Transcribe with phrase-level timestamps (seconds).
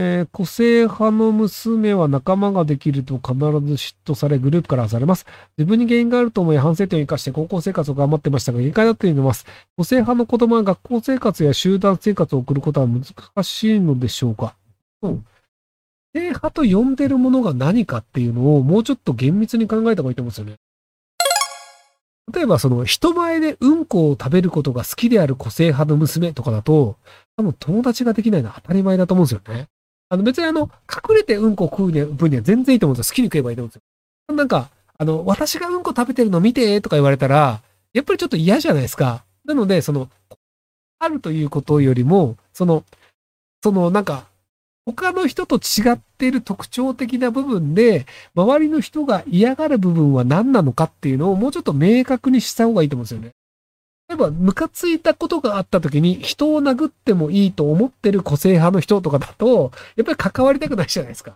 [0.00, 5.26] えー個性派の娘は仲間ができると必ず嫉妬され、グループから外されます。
[5.56, 9.44] 自分に原因があると思い、反省点を生かして高校生活を頑張ってましたが、限界だと言います。
[9.76, 13.02] 個性派の子供は学校生活や集団生活を送ることは難
[13.42, 14.54] しいのでしょうか？
[15.02, 15.18] うん。
[15.18, 15.24] 個
[16.14, 20.54] 性派と呼んでるものが何かっていうのをもうちょっと厳密に考えた方がいいと思うんですよね。
[22.32, 26.96] 例えば、その、人前でうんこを食べることが好きである個性派の娘とかだと、
[27.36, 29.66] 多分友達ができないのは当たり前だと思うんですよね。
[30.10, 33.12] あの、別にあの、隠れてうんこ食う分には全然いいと思うんですよ。
[33.12, 34.34] 好きに食えばいいと思うんですよ。
[34.34, 39.24] なんか、あの、私がうんこ食べてるの見てとか言われたら、やっぱりちょっと嫌じゃないですか。
[39.44, 40.08] なので、その、
[40.98, 42.84] あるということよりも、その、
[43.62, 44.26] その、なんか、
[44.86, 53.32] 他の人と違っている特徴的な部分で、周りの人が嫌がる部分は何なのかっていうのをもうちょっと明確にした方がいいと思うんですよね。
[54.08, 61.34] 例えば、ムカついたことがあった時に人を殴ってもいいと思ってる個性派の人とかだと、やっぱり関わりたくないじゃないですか。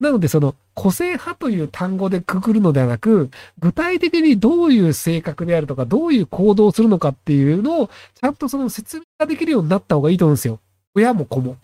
[0.00, 10.60] なので、その、個性派という単語でくくるのではなく、具体的にどういう性格であるとか、どういう行動をするのかっていうのを、ちゃんとその説明ができるようになった方がいいと思うんですよ。
[10.94, 11.56] 親も子も。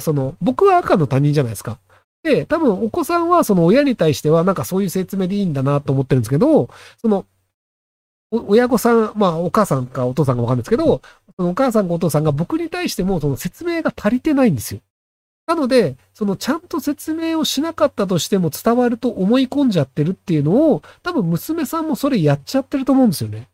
[0.00, 1.78] その、僕は赤の他人じゃないですか。
[2.22, 6.68] で、多分お子さんはその親に対してはなんかそういう説明でいいんだなと思ってるんですけど、
[7.00, 7.26] その、
[8.30, 11.00] 親御さん、まあお母さんかお父さんかわかんないですけど、
[11.36, 14.80] そのお母さんかお父さんが僕に対してもその説明が足りてないんですよ。
[15.46, 23.48] なので、そのちゃんと説明をしなかったとしても伝わると思い込んじゃってるっていうのを、多分娘さんもそれやっちゃってると思うんですよね。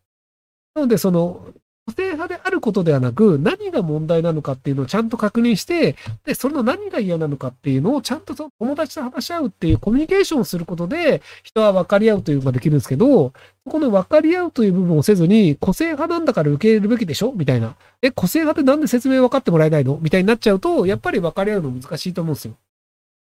[0.74, 1.46] なので、その、
[1.86, 13.34] 個性派であることではなく、何が問題なのかっていうのをちゃんと確認して、で、その何が嫌なのかっていうのをちゃんとその友達と話し合うっていうコミュニケーションをすることで、人は分かり合うというのができるんですけど、
[13.68, 17.32] この分かり合うという部分をせずに、個性派なんだから受け入れるべきでしょ？
[17.32, 17.76] みたいな。
[18.00, 19.98] え、個性派ってなんで説明分かってもらえないの？
[20.00, 22.54] みたいになっちゃうと、やっぱり分かり合うの難しいと思うんですよ。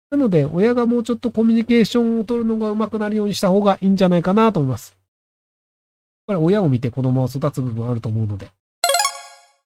[0.10, 4.96] なので、親がもうちょっとコミュニケーションを取るのが上手くなるようにした方がいいんじゃないかなと思います。
[6.28, 8.48] やっぱり親を見て子供を育つ部分あると思うので。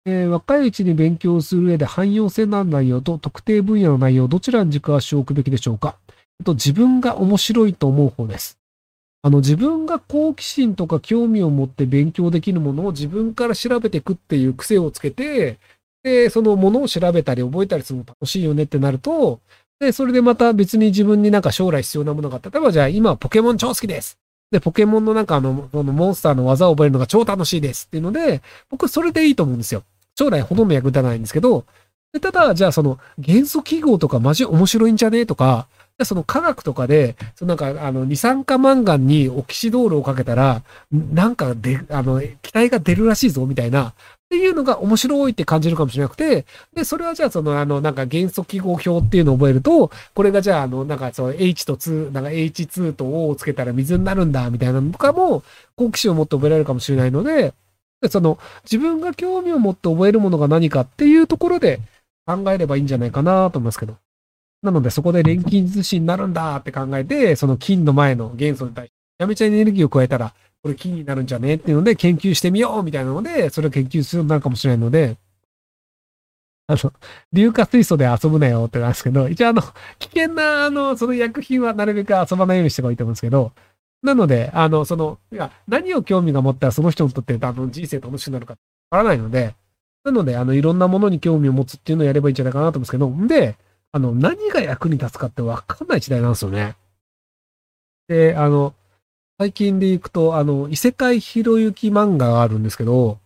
[0.06, 5.98] えー若いうちに勉強する上で汎用性のある内容と特定分野の内容、どちらに軸足を置くべきでしょうか
[6.40, 8.58] えっと、自分が面白いと思う方です。
[9.24, 15.58] あの、自分が好奇心とか興味を持って勉強できるものを自分から調べていくっていう癖をつけて、
[16.04, 19.42] で、そのものを調べたり覚えたりするの楽しいよねってなると、
[19.80, 22.50] で、それでまた別に自分になんか将来必要なものがあった。
[22.50, 24.18] 例えばじゃあ今ポケモン超好きです。
[24.52, 29.84] で、ポケモンのなんかあの、このモンスターの技を覚えるのが超楽しいですっていうので、僕それでいいと思うんですよ。
[30.18, 31.66] 将来ほとんど役立たないんですけど、
[32.14, 35.68] でただ、じゃあその元素記号とかマジ面白いんじゃねとか、
[36.04, 43.94] その科学とかで、そのなんかあの二酸化マンガンにオキシドールをかけたら、なんかで、あの、気体が出るらしいぞみたいな、
[44.28, 46.46] っていうのが面白いって感じるかもしれなくて、
[46.76, 55.44] で、それはじゃあそのあの、なんか元素記号表っていうのを覚えると、これがじゃああの、なんかその H と2、なんか H2 と O をつけたら水になるんだみたいなのとかも、
[55.76, 57.54] 好奇心を持って覚えられるかもしれないので、
[58.02, 61.80] でその自分が興味を持って覚えるものが何かっていうところで
[62.28, 63.96] 考えればいいんじゃないかなと思いますけど。
[64.64, 70.34] なのでそこで錬金術師になるんだって考えて、その金の前の元素に対して、めちゃめちゃエネルギーを加えたら、
[70.68, 75.16] これ金になるんじゃねっていうので研究してみようみたいなので、それを研究するようになるかもしれないので、
[76.68, 76.94] あの、
[77.34, 79.62] 硫化水素で遊ぶなよってなんですけど、一応あの、
[80.00, 83.54] 危険な、あの、その薬品はなるべく遊ばないようにしてもいいと思うんですけど、
[84.04, 88.58] なので、あの、その、いや、何を興味が持ったらその人にとって、あの、人生楽しくなるかわ
[88.90, 89.56] からないので、
[90.04, 93.56] なので、あの、いろんなものに興味を持つっていうのをやればいいんじゃないかなと思うんですけど、んで、
[93.94, 96.76] あの、何が役に立つかってわかんない時代なんですよね。
[98.10, 98.74] で、あの、
[99.40, 103.20] 最近でいくと、あの、異世界ひろゆき漫画があるんですけど、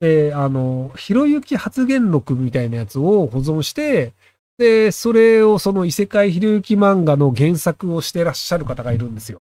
[0.00, 4.14] で、あの、ひろゆき発言録みたいなやつを保存して、
[4.56, 9.40] で、それをその異世界ひろゆき漫画の原作をしてらっしゃる方がいるんですよ。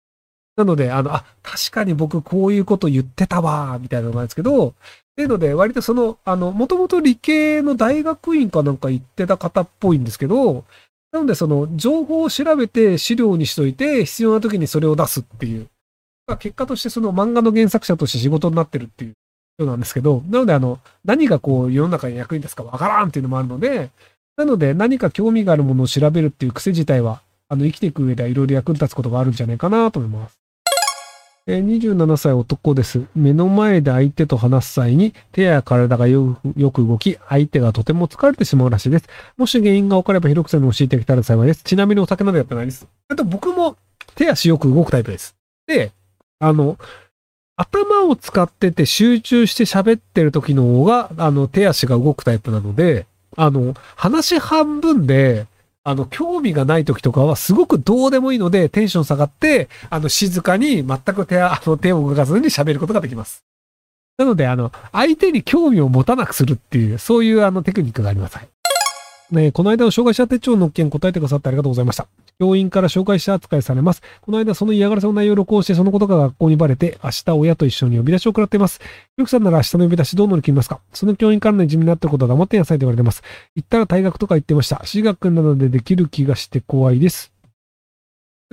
[0.58, 4.74] なので、あの、あ、確かに僕こういうこと言ってたわ、みたいなのがあるんですけど、っ
[5.16, 10.66] ていうので、割とその、あの、もともと理系の大学院かなんか行ってた方っぽいんですけど、
[11.14, 15.68] なのでその、情報を調べて資料にしといて、必要な時にそれを出すっていう。
[16.38, 19.14] 結果としてその漫画の原作者として仕事になってるっていう
[19.58, 23.90] ことなんですけど、なのであの、何がこう世の中に役に立つかわからんっていうのもあるので、
[24.38, 30.40] なので何か興味があるものを調べるっていう癖自体は、あの、生きていく上ではいろいろ役に立つことがあるんじゃないかなと思います。
[31.52, 33.02] え27歳男です。
[33.16, 39.06] 目の前で相手と話す際に手や体がよよく動き、相手がとても疲れてしまうらしいです。
[39.36, 41.64] もし原因が分かれば広くさんに教えてきたら幸いです。
[41.64, 42.88] ちなみにお酒などやってないです。
[43.08, 43.78] あと僕も
[44.14, 45.36] 手足よく動くタイプです。
[45.66, 45.92] で、
[46.40, 46.78] あの、
[47.56, 53.06] 頭を使ってて集中して喋ってる時の方が、あの、手足が動くタイプなので、
[53.36, 55.46] あの、話半分で、
[55.84, 63.44] あの、興味がない時とかはすごくどうでもいいので、テンション下がって、あの、静かに全く手、 あの、手を動かずに喋ることができます。
[64.18, 68.38] なので、あの、相手に興味を持たなくするっていう、そういうあのテクニックがあります。
[69.32, 72.08] ね、この間の障害者手帳の件答えてくださってありがとうございました。
[72.40, 74.02] 教員から紹介者扱いされます。
[74.22, 78.80] この間その嫌がらせの内容を録音してそのことが学校にバレて、明日親と一緒に呼び出しを食らっています。
[79.18, 80.80] ゆくさんなら明日の呼び出しどう乗り切りますか？
[80.94, 83.22] その教員からのいじめになったことは黙ってやさいと言われてます。
[83.56, 84.82] 言ったら退学とか言ってました。
[84.84, 87.32] 私学なのでできる気がして怖いです。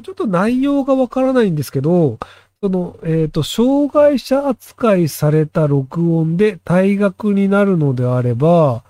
[0.03, 2.19] ちょっと内容がわからないんですけど、
[2.63, 8.83] その、えっ、ー、と、障害者扱いされた録音で退学になるのであれば、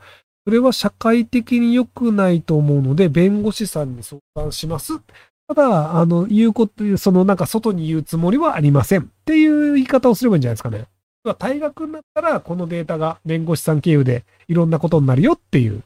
[0.46, 4.93] それは社会的に良くないと思うので、弁護士さんに相談します。
[5.48, 10.87] ただ、あの、言うこと、そのなんか外に言うつもりはありませんっていう言い方をすればいいんじゃないですかね。
[11.25, 15.82] 退学になったら、このデータが弁護士さん経由でいろんなことになるよっていう